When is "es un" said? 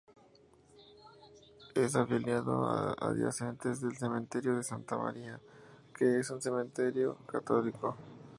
6.17-6.41